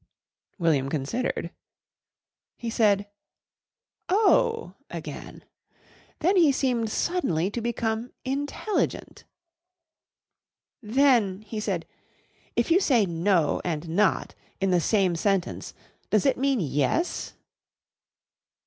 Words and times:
William 0.57 0.89
considered. 0.89 1.51
He 2.57 2.71
said 2.71 3.07
"Oh" 4.09 4.73
again. 4.89 5.45
Then 6.21 6.37
he 6.37 6.51
seemed 6.51 6.89
suddenly 6.89 7.51
to 7.51 7.61
become 7.61 8.11
intelligent. 8.25 9.25
"Then," 10.81 11.43
he 11.43 11.59
said, 11.59 11.85
"if 12.55 12.71
you 12.71 12.79
say 12.79 13.05
'no' 13.05 13.61
and 13.63 13.89
'not' 13.89 14.33
in 14.59 14.71
the 14.71 14.81
same 14.81 15.15
sentence 15.15 15.75
does 16.09 16.25
it 16.25 16.35
mean 16.35 16.59
'yes'?" 16.59 17.33